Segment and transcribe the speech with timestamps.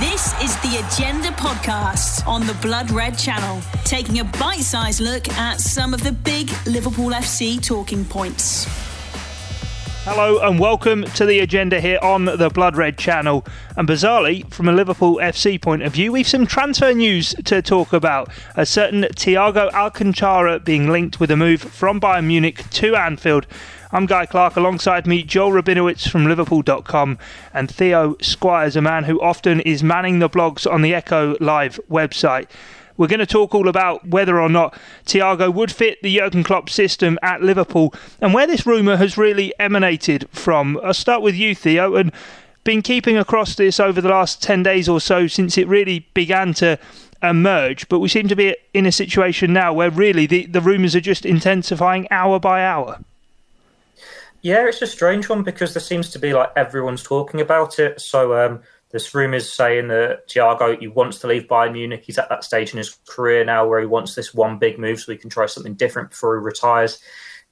[0.00, 5.28] This is the Agenda podcast on the Blood Red Channel, taking a bite sized look
[5.30, 8.68] at some of the big Liverpool FC talking points.
[10.04, 13.44] Hello and welcome to the agenda here on the Blood Red channel.
[13.76, 17.92] And bizarrely, from a Liverpool FC point of view, we've some transfer news to talk
[17.92, 18.30] about.
[18.54, 23.48] A certain Thiago Alcantara being linked with a move from Bayern Munich to Anfield.
[23.90, 24.56] I'm Guy Clark.
[24.56, 27.16] Alongside me, Joel Rabinowitz from Liverpool.com
[27.54, 31.80] and Theo Squires, a man who often is manning the blogs on the Echo Live
[31.90, 32.50] website.
[32.98, 36.68] We're going to talk all about whether or not Thiago would fit the Jurgen Klopp
[36.68, 40.78] system at Liverpool and where this rumour has really emanated from.
[40.84, 42.12] I'll start with you, Theo, and
[42.64, 46.52] been keeping across this over the last 10 days or so since it really began
[46.54, 46.78] to
[47.22, 50.94] emerge, but we seem to be in a situation now where really the, the rumours
[50.94, 53.00] are just intensifying hour by hour.
[54.42, 58.00] Yeah, it's a strange one because there seems to be like everyone's talking about it.
[58.00, 62.04] So um, there's rumours saying that Thiago he wants to leave Bayern Munich.
[62.04, 65.00] He's at that stage in his career now where he wants this one big move
[65.00, 67.00] so he can try something different before he retires.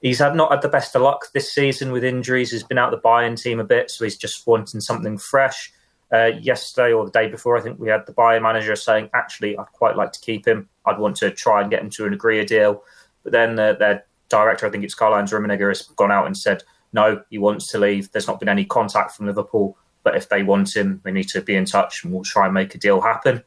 [0.01, 2.51] He's had not had the best of luck this season with injuries.
[2.51, 5.73] He's been out the Bayern team a bit, so he's just wanting something fresh.
[6.13, 9.57] Uh, yesterday or the day before, I think we had the Bayern manager saying, "Actually,
[9.57, 10.69] I'd quite like to keep him.
[10.85, 12.83] I'd want to try and get him to an agree a deal."
[13.23, 16.63] But then uh, their director, I think it's Karl-Heinz Rummenigge, has gone out and said,
[16.93, 18.11] "No, he wants to leave.
[18.11, 21.41] There's not been any contact from Liverpool." But if they want him, they need to
[21.41, 23.43] be in touch and we'll try and make a deal happen.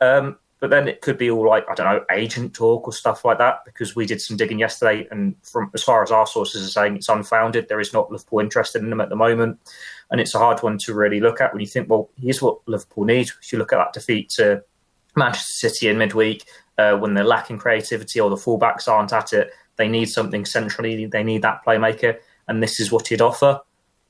[0.00, 3.24] Um, but then it could be all like, I don't know, agent talk or stuff
[3.24, 5.06] like that, because we did some digging yesterday.
[5.10, 7.68] And from as far as our sources are saying, it's unfounded.
[7.68, 9.58] There is not Liverpool interested in him at the moment.
[10.10, 12.60] And it's a hard one to really look at when you think, well, here's what
[12.66, 13.36] Liverpool needs.
[13.42, 14.62] If you look at that defeat to
[15.16, 16.44] Manchester City in midweek,
[16.78, 21.06] uh, when they're lacking creativity or the fullbacks aren't at it, they need something centrally.
[21.06, 22.18] They need that playmaker.
[22.48, 23.60] And this is what he'd offer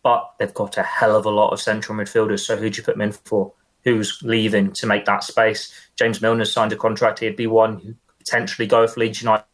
[0.04, 2.41] but they've got a hell of a lot of central midfielders.
[2.41, 3.52] So who do you put them in for?
[3.82, 5.74] Who's leaving to make that space?
[5.96, 7.18] James Milner signed a contract.
[7.18, 9.44] He'd be one who potentially go for Leeds United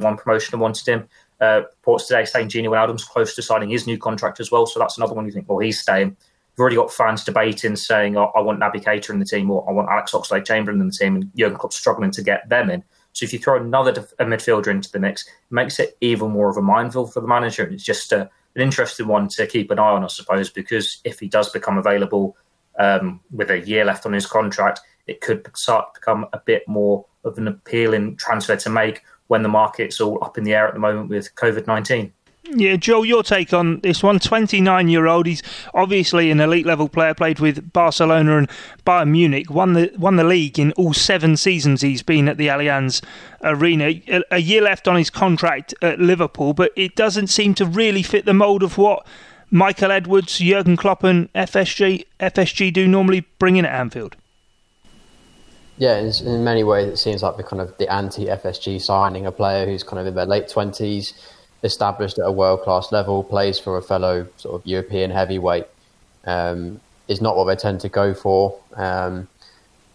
[0.00, 1.08] won promotion and wanted him.
[1.40, 4.66] Uh, reports today saying Gini Wijnaldum's close to signing his new contract as well.
[4.66, 6.08] So that's another one you think, well, he's staying.
[6.08, 9.68] You've already got fans debating, saying, oh, I want Naby Keita in the team or
[9.68, 12.82] I want Alex Oxlade-Chamberlain in the team, and Jurgen Klopp's struggling to get them in.
[13.18, 16.48] So if you throw another def- midfielder into the mix, it makes it even more
[16.48, 17.64] of a minefield for the manager.
[17.64, 21.00] And it's just a, an interesting one to keep an eye on, I suppose, because
[21.02, 22.36] if he does become available
[22.78, 26.62] um, with a year left on his contract, it could start to become a bit
[26.68, 30.68] more of an appealing transfer to make when the market's all up in the air
[30.68, 32.12] at the moment with COVID 19.
[32.50, 34.18] Yeah, Joe, your take on this one.
[34.18, 35.26] 29 year old.
[35.26, 35.42] He's
[35.74, 38.50] obviously an elite level player, played with Barcelona and
[38.86, 42.48] Bayern Munich, won the, won the league in all seven seasons he's been at the
[42.48, 43.02] Allianz
[43.42, 43.86] Arena.
[44.08, 48.02] A, a year left on his contract at Liverpool, but it doesn't seem to really
[48.02, 49.06] fit the mould of what
[49.50, 54.16] Michael Edwards, Jurgen Klopp, and FSG, FSG do normally bring in at Anfield.
[55.76, 59.32] Yeah, in many ways, it seems like the kind of the anti FSG signing a
[59.32, 61.12] player who's kind of in their late 20s
[61.62, 65.66] established at a world class level, plays for a fellow sort of European heavyweight,
[66.24, 68.58] um, is not what they tend to go for.
[68.76, 69.28] Um,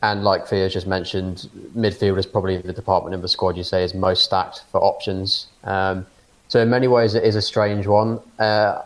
[0.02, 3.86] and like Theo just mentioned, midfield is probably the department in the squad you say
[3.86, 5.48] is most stacked for options.
[5.64, 6.06] Um,
[6.50, 8.20] so in many ways, it is a strange one.
[8.38, 8.82] Uh,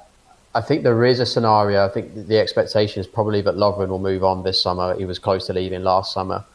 [0.53, 1.85] I think there is a scenario.
[1.85, 4.95] I think the expectation is probably that Lovren will move on this summer.
[4.95, 6.45] He was close to leaving last summer.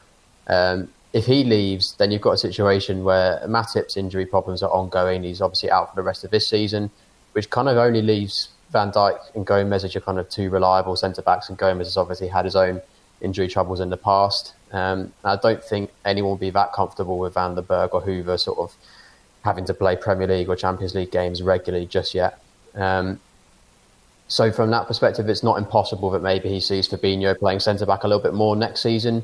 [0.47, 5.23] Um, if he leaves, then you've got a situation where Matip's injury problems are ongoing.
[5.23, 6.91] He's obviously out for the rest of this season,
[7.33, 10.97] which kind of only leaves Van Dijk and Gomez as your kind of two reliable
[10.97, 11.49] centre backs.
[11.49, 12.81] And Gomez has obviously had his own
[13.21, 14.55] injury troubles in the past.
[14.73, 18.39] Um, I don't think anyone will be that comfortable with Van den Berg or Hoever
[18.39, 18.75] sort of
[19.45, 22.41] having to play Premier League or Champions League games regularly just yet.
[22.75, 23.21] Um,
[24.29, 28.05] so from that perspective, it's not impossible that maybe he sees Fabinho playing centre back
[28.05, 29.23] a little bit more next season.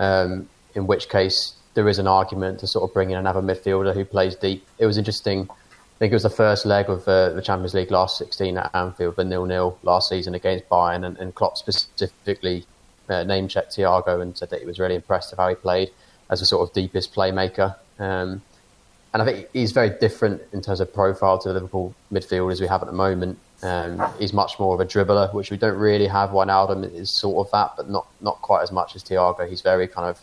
[0.00, 3.92] Um, in which case there is an argument to sort of bring in another midfielder
[3.92, 4.64] who plays deep.
[4.78, 5.48] It was interesting.
[5.50, 8.70] I think it was the first leg of uh, the Champions League last 16 at
[8.74, 12.64] Anfield, the nil-nil last season against Bayern, and, and Klopp specifically
[13.08, 15.90] uh, name-checked Thiago and said that he was really impressed with how he played
[16.30, 17.74] as a sort of deepest playmaker.
[17.98, 18.40] Um,
[19.12, 22.68] and I think he's very different in terms of profile to the Liverpool midfielders we
[22.68, 23.36] have at the moment.
[23.64, 26.30] Um, he's much more of a dribbler, which we don't really have.
[26.30, 26.46] one.
[26.46, 29.48] Wijnaldum is sort of that, but not not quite as much as Thiago.
[29.48, 30.20] He's very kind of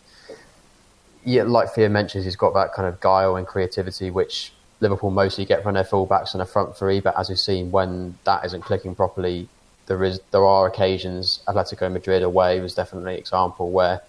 [1.25, 5.44] yeah, like Theo mentions, he's got that kind of guile and creativity, which Liverpool mostly
[5.44, 7.00] get from their fullbacks and a front three.
[7.00, 9.50] But as we've seen, when that isn't clicking properly,
[9.88, 11.42] there is there are occasions.
[11.48, 14.01] Atletico Madrid away was definitely an example where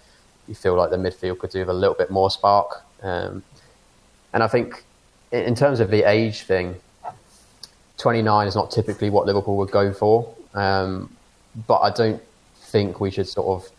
[0.47, 2.83] you feel like the midfield could do with a little bit more spark.
[3.01, 3.43] Um,
[4.33, 4.83] and I think
[5.31, 6.75] in terms of the age thing,
[7.97, 10.33] 29 is not typically what Liverpool would go for.
[10.53, 11.11] Um,
[11.67, 12.21] but I don't
[12.55, 13.71] think we should sort of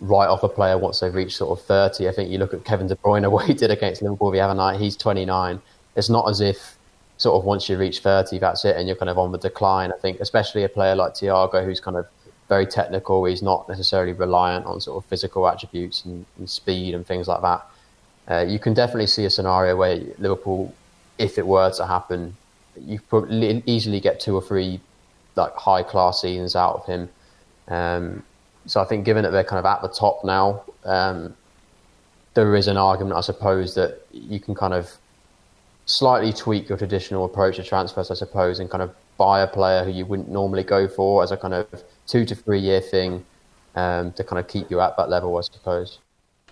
[0.00, 2.08] write off a player once they've reached sort of 30.
[2.08, 4.54] I think you look at Kevin De Bruyne, what he did against Liverpool the other
[4.54, 5.60] night, he's 29.
[5.96, 6.76] It's not as if
[7.16, 9.92] sort of once you reach 30, that's it, and you're kind of on the decline.
[9.92, 12.06] I think, especially a player like Thiago, who's kind of
[12.48, 17.06] very technical, he's not necessarily reliant on sort of physical attributes and, and speed and
[17.06, 17.66] things like that.
[18.28, 20.74] Uh, you can definitely see a scenario where Liverpool,
[21.18, 22.36] if it were to happen,
[22.78, 23.30] you could
[23.66, 24.80] easily get two or three
[25.36, 27.08] like high class seasons out of him.
[27.68, 28.22] Um,
[28.66, 31.34] so I think, given that they're kind of at the top now, um,
[32.34, 34.90] there is an argument, I suppose, that you can kind of
[35.86, 39.84] slightly tweak your traditional approach to transfers, I suppose, and kind of buy a player
[39.84, 41.66] who you wouldn't normally go for as a kind of
[42.06, 43.24] two to three year thing
[43.76, 45.98] um, to kind of keep you at that level, I suppose.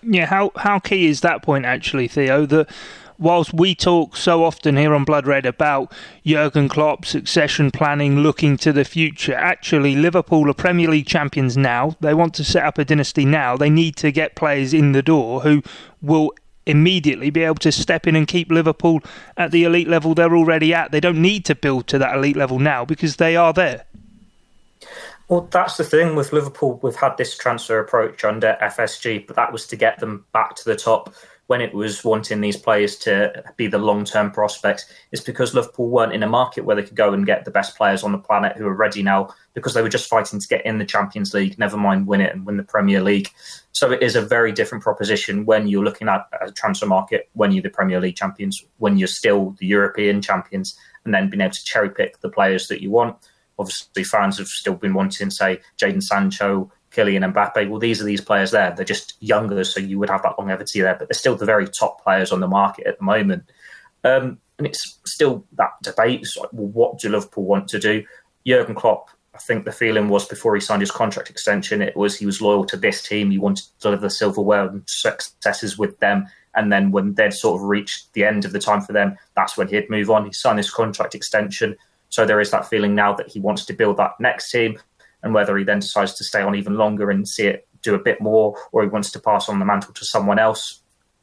[0.01, 2.45] Yeah, how how key is that point actually, Theo?
[2.45, 2.69] That
[3.17, 5.91] whilst we talk so often here on Blood Red about
[6.25, 11.95] Jurgen Klopp, succession planning, looking to the future, actually Liverpool are Premier League champions now.
[11.99, 13.57] They want to set up a dynasty now.
[13.57, 15.63] They need to get players in the door who
[16.01, 16.31] will
[16.65, 19.01] immediately be able to step in and keep Liverpool
[19.37, 20.91] at the elite level they're already at.
[20.91, 23.85] They don't need to build to that elite level now because they are there.
[25.27, 26.79] Well, that's the thing with Liverpool.
[26.83, 30.65] We've had this transfer approach under FSG, but that was to get them back to
[30.65, 31.13] the top
[31.47, 34.85] when it was wanting these players to be the long term prospects.
[35.11, 37.77] It's because Liverpool weren't in a market where they could go and get the best
[37.77, 40.65] players on the planet who are ready now because they were just fighting to get
[40.65, 43.29] in the Champions League, never mind win it and win the Premier League.
[43.71, 47.51] So it is a very different proposition when you're looking at a transfer market, when
[47.51, 51.51] you're the Premier League champions, when you're still the European champions, and then being able
[51.51, 53.15] to cherry pick the players that you want
[53.57, 57.69] obviously fans have still been wanting, say, Jadon Sancho, Kylian Mbappe.
[57.69, 58.73] Well, these are these players there.
[58.75, 61.67] They're just younger, so you would have that longevity there, but they're still the very
[61.67, 63.43] top players on the market at the moment.
[64.03, 66.25] Um, and it's still that debate.
[66.39, 68.03] like, well, what do Liverpool want to do?
[68.47, 72.17] Jurgen Klopp, I think the feeling was before he signed his contract extension, it was
[72.17, 73.31] he was loyal to this team.
[73.31, 76.27] He wanted to deliver silverware and successes with them.
[76.55, 79.57] And then when they'd sort of reached the end of the time for them, that's
[79.57, 80.25] when he'd move on.
[80.25, 81.75] He signed his contract extension.
[82.09, 84.79] So there is that feeling now that he wants to build that next team,
[85.25, 87.99] and whether he then decides to stay on even longer and see it do a
[87.99, 90.81] bit more, or he wants to pass on the mantle to someone else.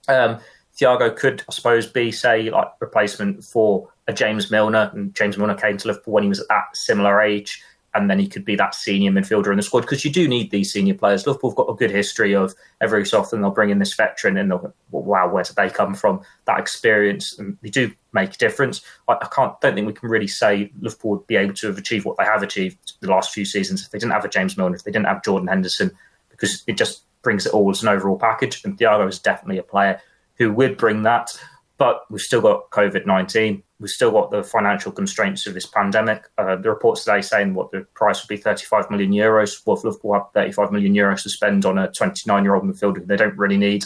[0.08, 0.38] Um,
[0.78, 5.54] Thiago could, I suppose, be say like replacement for a James Milner, and James Milner
[5.54, 7.62] came to Liverpool when he was at that similar age
[7.94, 10.50] and then he could be that senior midfielder in the squad because you do need
[10.50, 11.26] these senior players.
[11.26, 14.36] Liverpool have got a good history of every so often they'll bring in this veteran
[14.36, 16.22] and they'll wow, where did they come from?
[16.46, 18.82] That experience and they do make a difference.
[19.08, 21.78] I, I, can't don't think we can really say Liverpool would be able to have
[21.78, 24.56] achieved what they have achieved the last few seasons if they didn't have a James
[24.56, 25.90] Milner, if they didn't have Jordan Henderson,
[26.30, 28.64] because it just brings it all as an overall package.
[28.64, 30.00] And Thiago is definitely a player
[30.36, 31.30] who would bring that.
[31.76, 33.62] But we've still got COVID 19.
[33.82, 36.28] We've still got the financial constraints of this pandemic.
[36.38, 39.60] Uh, the reports today saying what the price would be 35 million euros.
[39.66, 43.04] Well, if Liverpool have 35 million euros to spend on a 29 year old midfielder
[43.04, 43.84] they don't really need,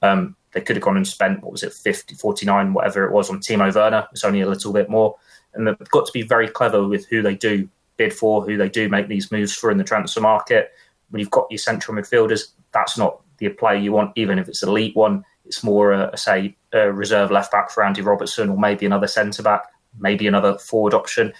[0.00, 3.30] um, they could have gone and spent, what was it, 50, 49, whatever it was
[3.30, 4.06] on Timo Werner.
[4.12, 5.16] It's only a little bit more.
[5.54, 8.68] And they've got to be very clever with who they do bid for, who they
[8.68, 10.70] do make these moves for in the transfer market.
[11.10, 14.62] When you've got your central midfielders, that's not the player you want, even if it's
[14.62, 15.24] elite one.
[15.52, 19.42] It's more, a, say, a reserve left back for Andy Robertson, or maybe another centre
[19.42, 19.64] back,
[19.98, 21.30] maybe another forward option.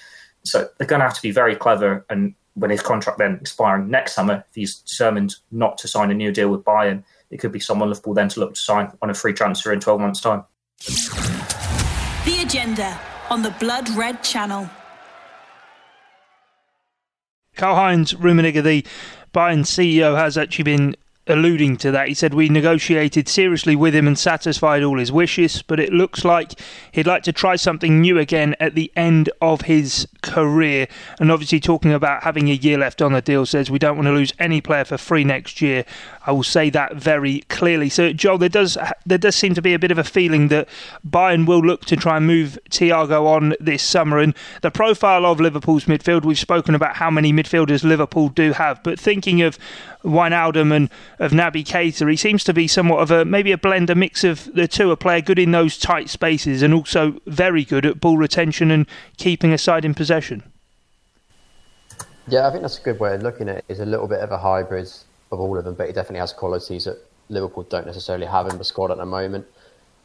[0.44, 2.04] So they're going to have to be very clever.
[2.10, 6.14] And when his contract then expiring next summer, if he's determined not to sign a
[6.14, 9.08] new deal with Bayern, it could be someone Liverpool then to look to sign on
[9.08, 10.44] a free transfer in 12 months' time.
[12.26, 13.00] The agenda
[13.31, 14.69] on the Blood Red Channel.
[17.56, 18.84] Karl Heinz Rummenigge, the
[19.32, 22.08] Bayern CEO, has actually been alluding to that.
[22.08, 26.24] He said we negotiated seriously with him and satisfied all his wishes, but it looks
[26.24, 26.52] like
[26.93, 30.88] he'd like to try something new again at the end of his career.
[31.20, 34.06] And obviously, talking about having a year left on the deal, says we don't want
[34.06, 35.84] to lose any player for free next year.
[36.24, 37.88] I will say that very clearly.
[37.88, 40.69] So, Joel, there does there does seem to be a bit of a feeling that
[41.08, 44.19] Bayern will look to try and move Thiago on this summer.
[44.19, 48.82] And the profile of Liverpool's midfield, we've spoken about how many midfielders Liverpool do have,
[48.82, 49.58] but thinking of
[50.05, 52.08] Wijnaldum and of Naby Keita.
[52.10, 54.91] He seems to be somewhat of a maybe a blend, a mix of the two.
[54.91, 58.86] A player good in those tight spaces and also very good at ball retention and
[59.17, 60.42] keeping a side in possession.
[62.28, 63.64] Yeah, I think that's a good way of looking at it.
[63.69, 64.88] Is a little bit of a hybrid
[65.31, 66.98] of all of them, but he definitely has qualities that
[67.31, 69.46] Liverpool don't necessarily have in the squad at the moment.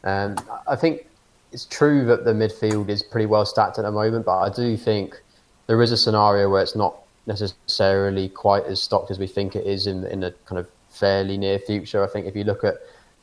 [0.04, 0.36] Um,
[0.66, 1.06] I think
[1.52, 4.76] it's true that the midfield is pretty well stacked at the moment, but I do
[4.76, 5.20] think
[5.66, 6.96] there is a scenario where it's not
[7.26, 11.36] necessarily quite as stocked as we think it is in in a kind of fairly
[11.36, 12.02] near future.
[12.02, 12.76] I think if you look at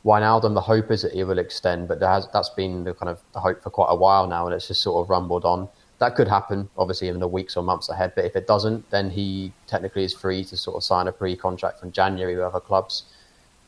[0.04, 3.18] Wijnaldum, the hope is that he will extend, but has, that's been the kind of
[3.32, 5.68] the hope for quite a while now, and it's just sort of rumbled on.
[5.98, 8.12] That could happen, obviously, in the weeks or months ahead.
[8.14, 11.80] But if it doesn't, then he technically is free to sort of sign a pre-contract
[11.80, 13.04] from January with other clubs.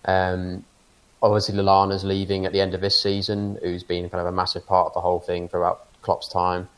[0.04, 0.64] Um,
[1.22, 4.66] obviously, Lallana's leaving at the end of this season, who's been kind of a massive
[4.66, 6.68] part of the whole thing throughout Klopp's time.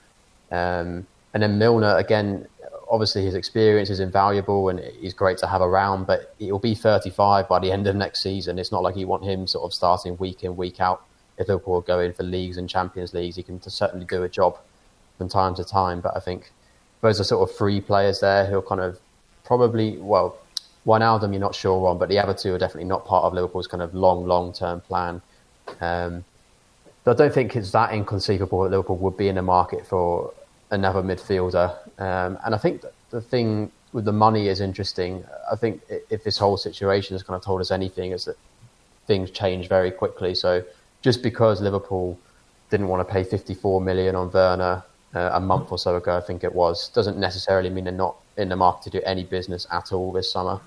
[0.52, 2.47] Um, and then Milner, again,
[2.88, 7.49] obviously his experience is invaluable and he's great to have around, but he'll be 35
[7.49, 8.59] by the end of next season.
[8.59, 11.04] It's not like you want him sort of starting week in, week out.
[11.38, 14.59] If Liverpool go in for leagues and Champions Leagues, he can certainly do a job
[15.21, 16.00] from time to time.
[16.00, 16.50] But I think
[17.03, 18.99] those are sort of three players there who are kind of
[19.45, 20.39] probably, well,
[20.87, 23.67] Wijnaldum you're not sure on, but the other two are definitely not part of Liverpool's
[23.67, 25.21] kind of long, long term plan.
[25.83, 26.25] Um,
[27.07, 30.33] I don't think it's that inconceivable that Liverpool would be in the market for
[30.71, 31.69] another midfielder.
[32.00, 35.23] Um, and I think the thing with the money is interesting.
[35.53, 38.37] I think if this whole situation has kind of told us anything, is that
[39.07, 40.35] things change very quickly.
[40.35, 40.65] So
[41.03, 42.19] just because Liverpool
[42.71, 46.21] didn't want to pay 54 million on Werner uh, a month or so ago, I
[46.21, 49.67] think it was, doesn't necessarily mean they're not in the market to do any business
[49.71, 50.61] at all this summer.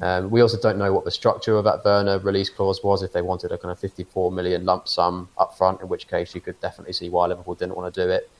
[0.00, 3.02] Um, we also don't know what the structure of that Werner release clause was.
[3.02, 6.34] If they wanted a kind of 54 million lump sum up front, in which case
[6.34, 8.30] you could definitely see why Liverpool didn't want to do it.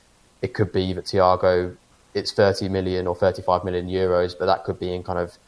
[0.43, 1.75] It could be that Thiago,
[2.13, 5.39] it's 30 million or 35 million euros, but that could be in kind of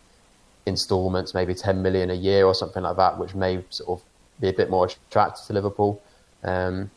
[0.65, 4.07] installments, maybe 10 million a year or something like that, which may sort of
[4.41, 6.01] be a bit more attractive to Liverpool.
[6.43, 6.91] Um,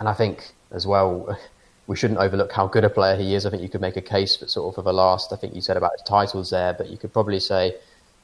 [0.00, 1.38] and I think as well,
[1.86, 3.44] we shouldn't overlook how good a player he is.
[3.44, 5.54] I think you could make a case for sort of for the last, I think
[5.54, 7.74] you said about his titles there, but you could probably say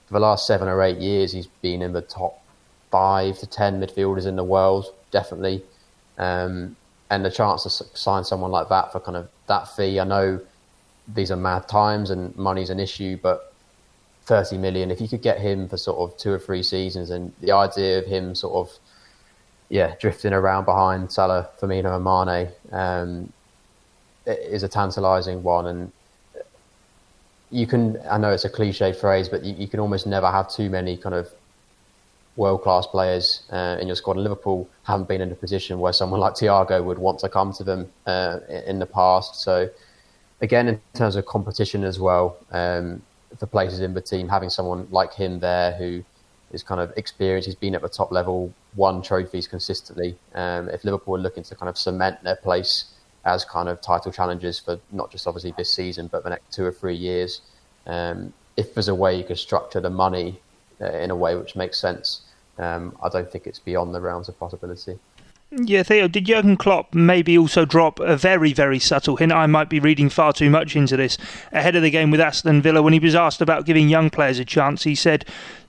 [0.06, 2.42] for the last seven or eight years, he's been in the top
[2.90, 5.62] five to ten midfielders in the world, definitely.
[6.18, 6.76] Um,
[7.10, 10.40] and the chance to sign someone like that for kind of that fee, I know
[11.14, 13.52] these are mad times and money's an issue, but
[14.24, 17.32] 30 million, if you could get him for sort of two or three seasons, and
[17.40, 18.78] the idea of him sort of,
[19.70, 23.32] yeah, drifting around behind Salah, Firmino, and Mane um,
[24.28, 25.66] is a tantalising one.
[25.66, 25.92] And
[27.50, 30.50] you can, I know it's a cliche phrase, but you, you can almost never have
[30.50, 31.28] too many kind of
[32.36, 34.12] world class players uh, in your squad.
[34.12, 37.52] And Liverpool haven't been in a position where someone like Thiago would want to come
[37.54, 39.40] to them uh, in the past.
[39.40, 39.68] So,
[40.40, 43.02] again, in terms of competition as well, um,
[43.38, 46.02] for places in the team, having someone like him there who
[46.52, 50.16] is kind of experienced, he's been at the top level, won trophies consistently.
[50.34, 52.84] Um, if Liverpool are looking to kind of cement their place
[53.28, 56.64] as kind of title challenges for not just obviously this season, but the next two
[56.64, 57.42] or three years.
[57.86, 60.40] Um, if there's a way you could structure the money
[60.80, 62.22] uh, in a way which makes sense,
[62.58, 64.98] um, I don't think it's beyond the realms of possibility.
[65.50, 69.32] Yeah, Theo, did Jurgen Klopp maybe also drop a very, very subtle hint?
[69.32, 71.16] I might be reading far too much into this.
[71.52, 74.38] Ahead of the game with Aston Villa, when he was asked about giving young players
[74.38, 75.24] a chance, he said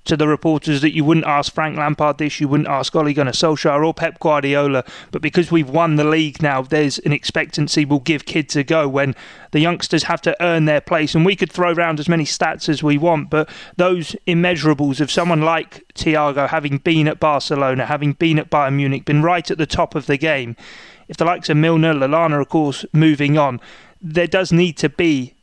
[0.05, 3.31] to the reporters that you wouldn't ask Frank Lampard this, you wouldn't ask Ole Gunnar
[3.31, 7.99] Solskjaer or Pep Guardiola, but because we've won the league now, there's an expectancy we'll
[7.99, 9.15] give kids a go when
[9.51, 11.15] the youngsters have to earn their place.
[11.15, 15.11] And we could throw around as many stats as we want, but those immeasurables of
[15.11, 19.57] someone like Thiago having been at Barcelona, having been at Bayern Munich, been right at
[19.57, 20.55] the top of the game,
[21.07, 23.59] if the likes of Milner, Lallana, of course, moving on,
[24.01, 25.33] there does need to be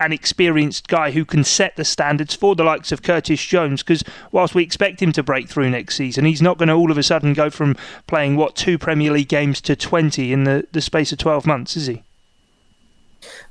[0.00, 3.82] an experienced guy who can set the standards for the likes of Curtis Jones.
[3.82, 6.90] Because whilst we expect him to break through next season, he's not going to all
[6.90, 7.76] of a sudden go from
[8.06, 11.76] playing what two Premier League games to twenty in the, the space of twelve months,
[11.76, 12.04] is he?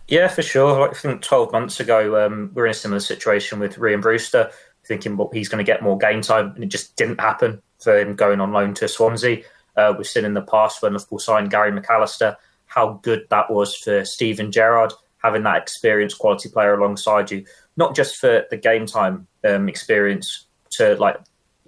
[0.08, 0.80] Yeah, for sure.
[0.80, 4.02] Like, I think 12 months ago, um, we were in a similar situation with Rhian
[4.02, 4.50] Brewster,
[4.86, 8.00] thinking well, he's going to get more game time, and it just didn't happen for
[8.00, 9.44] him going on loan to Swansea.
[9.76, 12.38] Uh, we've seen in the past when Liverpool signed Gary McAllister
[12.68, 17.46] how good that was for Steven Gerrard having that experienced quality player alongside you,
[17.76, 21.18] not just for the game time um, experience to like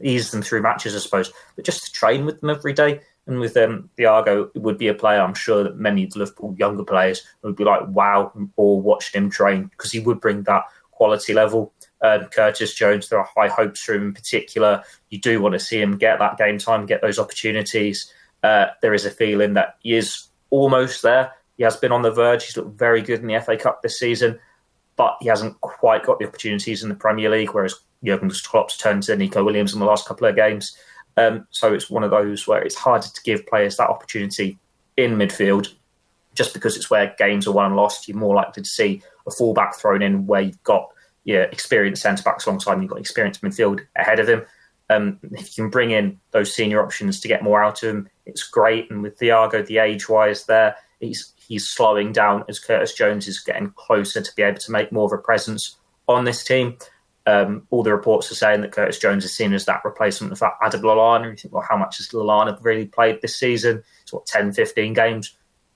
[0.01, 3.01] ease them through matches, I suppose, but just to train with them every day.
[3.27, 6.83] And with um, Thiago, it would be a player I'm sure that many Liverpool younger
[6.83, 11.33] players would be like, wow, or watching him train because he would bring that quality
[11.33, 11.73] level.
[12.01, 14.83] Uh, Curtis Jones, there are high hopes for him in particular.
[15.09, 18.11] You do want to see him get that game time, get those opportunities.
[18.41, 21.33] Uh, there is a feeling that he is almost there.
[21.59, 22.45] He has been on the verge.
[22.45, 24.39] He's looked very good in the FA Cup this season,
[24.95, 29.03] but he hasn't quite got the opportunities in the Premier League, whereas Jurgen Klopp's turned
[29.03, 30.75] to Neco Williams in the last couple of games.
[31.17, 34.57] Um, so it's one of those where it's harder to give players that opportunity
[34.95, 35.73] in midfield
[36.33, 38.07] just because it's where games are won and lost.
[38.07, 40.87] You're more likely to see a fullback thrown in where you've got
[41.25, 44.45] yeah, experienced centre backs alongside and you've got experienced midfield ahead of him.
[44.89, 48.09] Um, if you can bring in those senior options to get more out of him,
[48.25, 48.89] it's great.
[48.89, 53.39] And with Thiago, the age wise there, he's he's slowing down as Curtis Jones is
[53.39, 55.77] getting closer to be able to make more of a presence
[56.07, 56.77] on this team.
[57.25, 60.41] Um, all the reports are saying that Curtis Jones is seen as that replacement of
[60.61, 61.29] Adam Lallana.
[61.29, 63.83] You think, well, how much has Lallana really played this season?
[64.01, 65.35] It's what, 10, 15 games?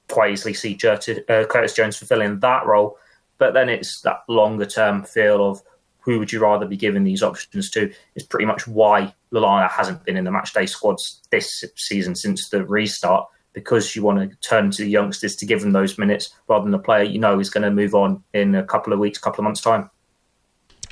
[0.09, 2.97] quite easily see uh, Curtis Jones fulfilling that role.
[3.37, 5.61] But then it's that longer term feel of
[5.99, 10.03] who would you rather be giving these options to is pretty much why Lallana hasn't
[10.05, 14.71] been in the matchday squads this season since the restart because you want to turn
[14.71, 17.49] to the youngsters to give them those minutes rather than the player you know is
[17.49, 19.89] going to move on in a couple of weeks, couple of months' time.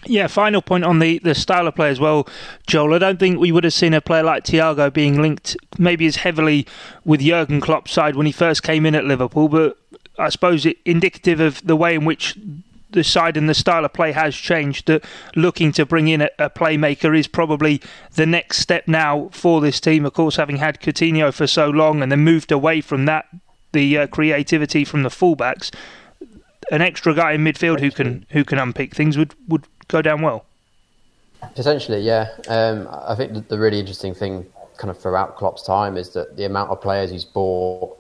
[0.06, 2.28] Yeah, final point on the, the style of play as well,
[2.66, 2.96] Joel.
[2.96, 6.16] I don't think we would have seen a player like Thiago being linked maybe as
[6.16, 6.66] heavily
[7.06, 9.78] with Jurgen Klopp's side when he first came in at Liverpool, but
[10.18, 12.36] I suppose it indicative of the way in which
[12.92, 14.88] the side and the style of play has changed.
[14.88, 15.04] That
[15.36, 17.82] looking to bring in a, a, playmaker is probably
[18.14, 20.06] the next step now for this team.
[20.06, 23.26] Of course, having had Coutinho for so long and then moved away from that,
[23.72, 25.74] the uh, creativity from the fullbacks,
[26.72, 30.22] an extra guy in midfield who can who can unpick things would would go down
[30.22, 30.46] well.
[31.56, 32.30] Potentially, yeah.
[32.48, 34.46] Um, I think the really interesting thing,
[34.78, 37.98] kind of throughout Klopp's time, is that the amount of players he's bought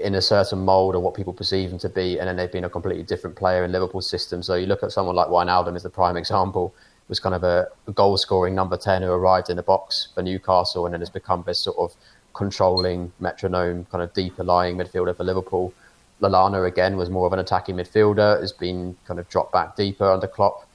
[0.00, 2.64] in a certain mould or what people perceive him to be, and then they've been
[2.64, 4.42] a completely different player in Liverpool's system.
[4.42, 6.74] So you look at someone like Wijnaldum as the prime example,
[7.08, 10.22] was kind of a, a goal scoring number 10 who arrived in the box for
[10.22, 11.94] Newcastle and then has become this sort of
[12.32, 15.74] controlling metronome, kind of deeper lying midfielder for Liverpool.
[16.22, 20.08] Lallana again was more of an attacking midfielder, has been kind of dropped back deeper
[20.08, 20.66] under Klopp.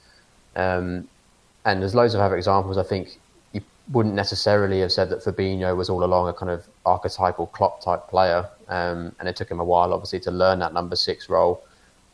[0.54, 1.08] Um,
[1.64, 2.76] and there's loads of other examples.
[2.76, 3.18] I think
[3.92, 8.08] wouldn't necessarily have said that Fabinho was all along a kind of archetypal Klopp type
[8.08, 8.48] player.
[8.68, 11.62] Um, and it took him a while, obviously, to learn that number six role.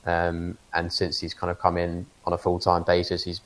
[0.04, 3.40] Um, and since he's kind of come in on a full time basis, he's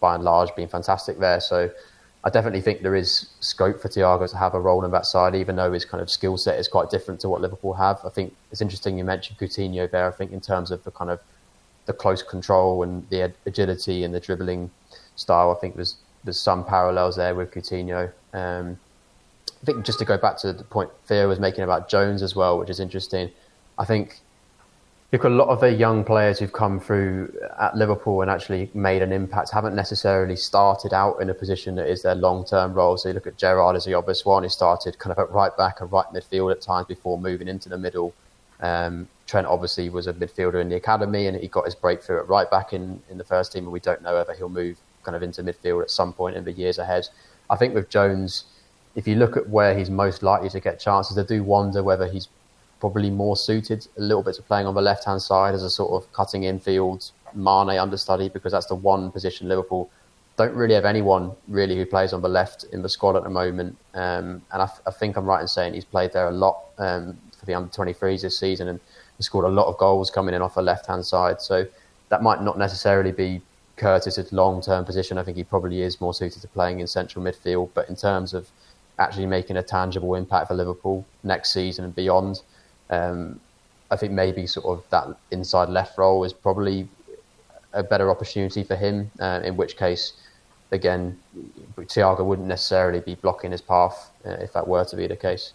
[0.00, 1.40] by and large been fantastic there.
[1.40, 1.70] So
[2.24, 5.34] I definitely think there is scope for Thiago to have a role in that side,
[5.34, 7.98] even though his kind of skill set is quite different to what Liverpool have.
[8.04, 10.06] I think it's interesting you mentioned Coutinho there.
[10.06, 11.20] I think in terms of the kind of
[11.86, 14.70] the close control and the agility and the dribbling
[15.16, 18.12] style, I think there's there's some parallels there with Coutinho.
[18.32, 18.78] Um,
[19.62, 22.34] I think just to go back to the point Theo was making about Jones as
[22.34, 23.30] well, which is interesting.
[23.78, 24.20] I think
[25.10, 28.70] you've got a lot of the young players who've come through at Liverpool and actually
[28.74, 32.72] made an impact haven't necessarily started out in a position that is their long term
[32.72, 32.96] role.
[32.96, 35.56] So you look at Gerrard as the obvious one, who started kind of at right
[35.56, 38.14] back and right midfield at times before moving into the middle.
[38.60, 42.28] Um, Trent obviously was a midfielder in the academy and he got his breakthrough at
[42.28, 45.16] right back in, in the first team, and we don't know whether he'll move kind
[45.16, 47.08] of into midfield at some point in the years ahead.
[47.50, 48.44] I think with Jones,
[48.94, 52.06] if you look at where he's most likely to get chances, I do wonder whether
[52.06, 52.28] he's
[52.80, 55.70] probably more suited a little bit to playing on the left hand side as a
[55.70, 59.90] sort of cutting infield Mane understudy because that's the one position Liverpool
[60.36, 63.30] don't really have anyone really who plays on the left in the squad at the
[63.30, 63.76] moment.
[63.94, 67.18] Um, and I, I, think I'm right in saying he's played there a lot um,
[67.38, 68.80] for the under 23s this season and
[69.20, 71.40] scored a lot of goals coming in off the left hand side.
[71.40, 71.66] So
[72.08, 73.40] that might not necessarily be
[73.82, 75.18] Curtis's long term position.
[75.18, 77.70] I think he probably is more suited to playing in central midfield.
[77.74, 78.48] But in terms of
[78.98, 82.42] actually making a tangible impact for Liverpool next season and beyond,
[82.90, 83.40] um,
[83.90, 86.88] I think maybe sort of that inside left role is probably
[87.72, 89.10] a better opportunity for him.
[89.18, 90.12] Uh, in which case,
[90.70, 91.18] again,
[91.76, 95.52] Thiago wouldn't necessarily be blocking his path uh, if that were to be the case.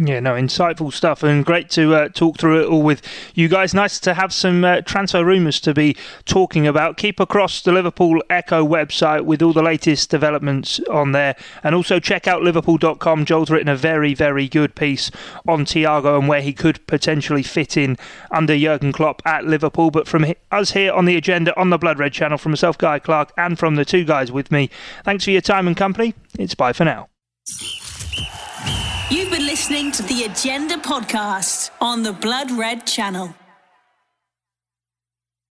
[0.00, 3.02] Yeah, no, insightful stuff and great to uh, talk through it all with
[3.34, 3.74] you guys.
[3.74, 6.96] Nice to have some uh, transfer rumours to be talking about.
[6.96, 11.34] Keep across the Liverpool Echo website with all the latest developments on there.
[11.64, 13.24] And also check out liverpool.com.
[13.24, 15.10] Joel's written a very, very good piece
[15.48, 17.98] on Thiago and where he could potentially fit in
[18.30, 19.90] under Jurgen Klopp at Liverpool.
[19.90, 23.00] But from us here on the agenda on the Blood Red channel, from myself, Guy
[23.00, 24.70] Clark, and from the two guys with me,
[25.04, 26.14] thanks for your time and company.
[26.38, 27.08] It's bye for now.
[29.10, 33.34] You've been listening to the Agenda podcast on the Blood Red channel.